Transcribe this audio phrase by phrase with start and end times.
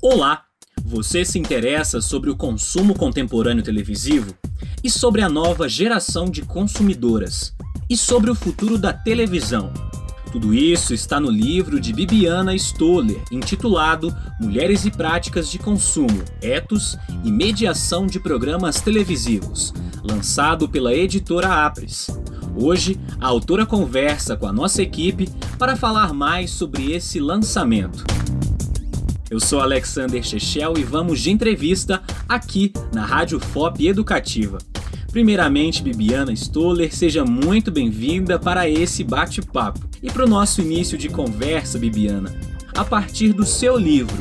[0.00, 0.42] Olá!
[0.84, 4.32] Você se interessa sobre o consumo contemporâneo televisivo?
[4.82, 7.52] E sobre a nova geração de consumidoras?
[7.90, 9.72] E sobre o futuro da televisão?
[10.30, 16.96] Tudo isso está no livro de Bibiana Stoller, intitulado Mulheres e Práticas de Consumo, Etos
[17.24, 19.74] e Mediação de Programas Televisivos,
[20.04, 22.06] lançado pela editora Apres.
[22.54, 25.28] Hoje, a autora conversa com a nossa equipe
[25.58, 28.04] para falar mais sobre esse lançamento.
[29.30, 34.56] Eu sou Alexander Chechel e vamos de entrevista aqui na Rádio FOP Educativa.
[35.12, 39.86] Primeiramente, Bibiana Stoller, seja muito bem-vinda para esse bate-papo.
[40.02, 42.34] E para o nosso início de conversa, Bibiana,
[42.74, 44.16] a partir do seu livro,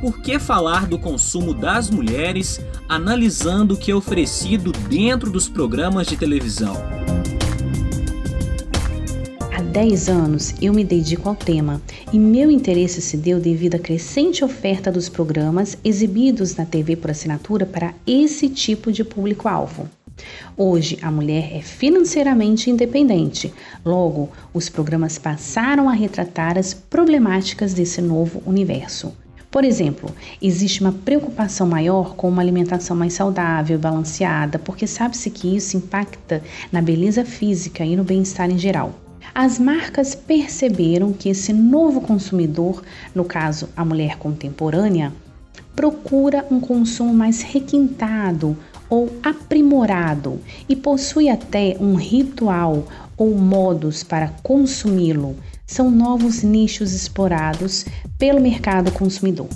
[0.00, 6.06] Por que falar do consumo das mulheres, analisando o que é oferecido dentro dos programas
[6.06, 6.74] de televisão?
[9.70, 11.80] 10 anos eu me dedico ao tema
[12.12, 17.12] e meu interesse se deu devido à crescente oferta dos programas exibidos na TV por
[17.12, 19.88] assinatura para esse tipo de público-alvo.
[20.56, 23.54] Hoje, a mulher é financeiramente independente,
[23.84, 29.12] logo, os programas passaram a retratar as problemáticas desse novo universo.
[29.52, 35.30] Por exemplo, existe uma preocupação maior com uma alimentação mais saudável e balanceada, porque sabe-se
[35.30, 39.09] que isso impacta na beleza física e no bem-estar em geral.
[39.42, 42.82] As marcas perceberam que esse novo consumidor,
[43.14, 45.14] no caso a mulher contemporânea,
[45.74, 48.54] procura um consumo mais requintado
[48.90, 50.38] ou aprimorado
[50.68, 55.34] e possui até um ritual ou modos para consumi-lo.
[55.66, 57.86] São novos nichos explorados
[58.18, 59.48] pelo mercado consumidor.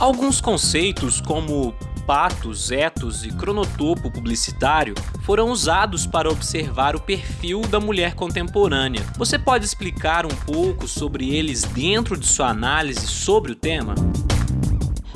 [0.00, 1.74] Alguns conceitos como
[2.06, 9.02] patos, etos e cronotopo publicitário foram usados para observar o perfil da mulher contemporânea.
[9.16, 13.94] Você pode explicar um pouco sobre eles dentro de sua análise sobre o tema?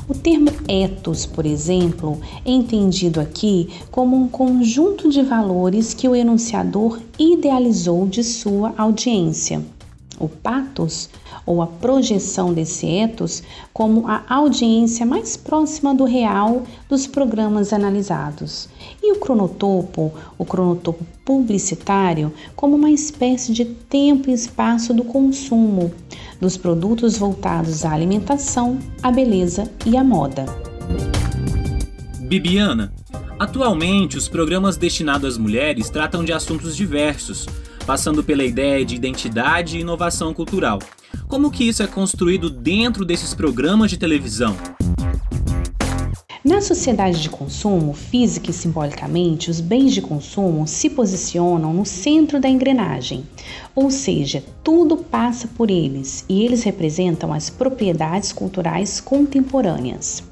[0.09, 6.15] O termo ethos, por exemplo, é entendido aqui como um conjunto de valores que o
[6.15, 9.61] enunciador idealizou de sua audiência.
[10.19, 11.11] O patos
[11.47, 13.43] ou a projeção desse ethos
[13.73, 18.69] como a audiência mais próxima do real dos programas analisados,
[19.03, 25.93] e o cronotopo, o cronotopo publicitário, como uma espécie de tempo e espaço do consumo
[26.41, 30.45] dos produtos voltados à alimentação, à beleza e à moda.
[32.21, 32.93] Bibiana,
[33.39, 37.47] atualmente os programas destinados às mulheres tratam de assuntos diversos,
[37.87, 40.81] passando pela ideia de identidade e inovação cultural.
[41.29, 44.57] Como que isso é construído dentro desses programas de televisão?
[46.45, 52.41] Na sociedade de consumo, física e simbolicamente, os bens de consumo se posicionam no centro
[52.41, 53.27] da engrenagem,
[53.75, 60.23] ou seja, tudo passa por eles e eles representam as propriedades culturais contemporâneas.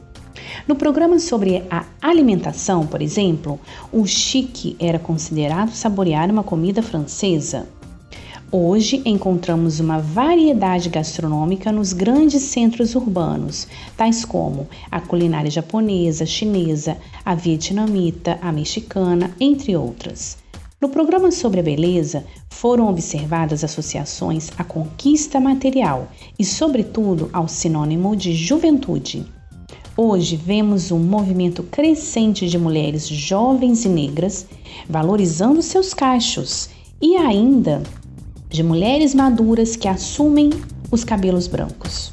[0.67, 3.61] No programa sobre a alimentação, por exemplo,
[3.93, 7.67] o chique era considerado saborear uma comida francesa.
[8.51, 13.67] Hoje encontramos uma variedade gastronômica nos grandes centros urbanos,
[13.97, 20.39] tais como a culinária japonesa, chinesa, a vietnamita, a mexicana, entre outras.
[20.81, 28.15] No programa sobre a beleza, foram observadas associações à conquista material e, sobretudo, ao sinônimo
[28.15, 29.27] de juventude.
[29.97, 34.45] Hoje vemos um movimento crescente de mulheres jovens e negras
[34.89, 36.69] valorizando seus cachos
[37.01, 37.81] e ainda
[38.49, 40.51] de mulheres maduras que assumem
[40.91, 42.13] os cabelos brancos.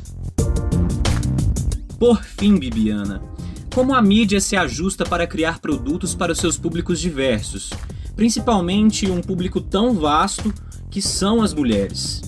[1.98, 3.20] Por fim, Bibiana,
[3.74, 7.72] como a mídia se ajusta para criar produtos para seus públicos diversos,
[8.16, 10.54] principalmente um público tão vasto
[10.92, 12.22] que são as mulheres?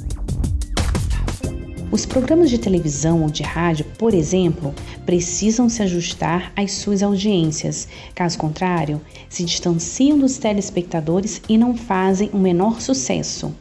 [1.93, 4.73] Os programas de televisão ou de rádio, por exemplo,
[5.05, 7.87] precisam se ajustar às suas audiências.
[8.15, 8.99] Caso contrário,
[9.29, 13.53] se distanciam dos telespectadores e não fazem o menor sucesso.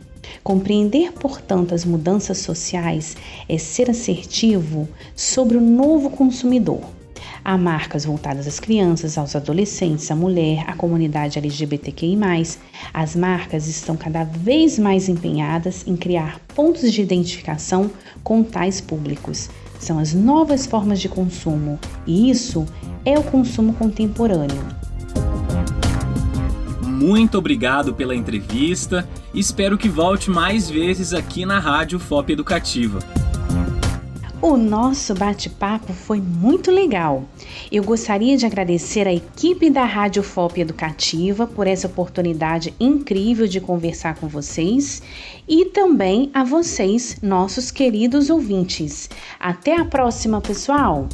[0.42, 6.80] Compreender, portanto, as mudanças sociais é ser assertivo sobre o novo consumidor.
[7.44, 12.16] Há marcas voltadas às crianças, aos adolescentes, à mulher, à comunidade LGBTQI.
[12.94, 17.90] As marcas estão cada vez mais empenhadas em criar pontos de identificação
[18.22, 19.50] com tais públicos.
[19.80, 22.64] São as novas formas de consumo e isso
[23.04, 24.62] é o consumo contemporâneo.
[26.82, 32.98] Muito obrigado pela entrevista espero que volte mais vezes aqui na Rádio FOP Educativa.
[34.42, 37.24] O nosso bate-papo foi muito legal.
[37.70, 43.60] Eu gostaria de agradecer à equipe da Rádio FOP Educativa por essa oportunidade incrível de
[43.60, 45.00] conversar com vocês
[45.48, 49.08] e também a vocês, nossos queridos ouvintes.
[49.38, 51.08] Até a próxima, pessoal!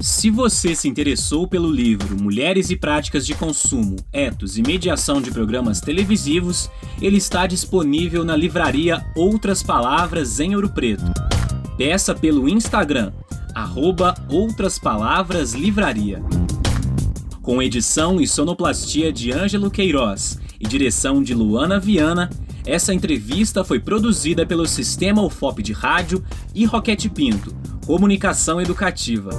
[0.00, 5.32] Se você se interessou pelo livro Mulheres e Práticas de Consumo, Etos e Mediação de
[5.32, 6.70] Programas Televisivos,
[7.02, 11.37] ele está disponível na livraria Outras Palavras em Ouro Preto.
[11.78, 13.12] Peça pelo Instagram,
[13.54, 16.20] arroba Outras Palavras Livraria.
[17.40, 22.30] Com edição e sonoplastia de Ângelo Queiroz e direção de Luana Viana,
[22.66, 27.54] essa entrevista foi produzida pelo Sistema UFOP de Rádio e Roquete Pinto,
[27.86, 29.30] Comunicação Educativa.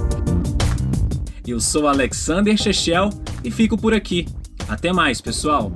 [1.46, 3.10] Eu sou Alexander Chechel
[3.44, 4.26] e fico por aqui.
[4.66, 5.70] Até mais, pessoal!